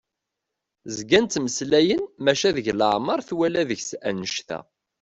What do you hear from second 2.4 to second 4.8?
deg leɛmer twala deg-s annect-a.